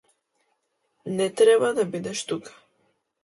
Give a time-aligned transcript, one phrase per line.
[1.19, 2.51] Не треба да бидеш тука.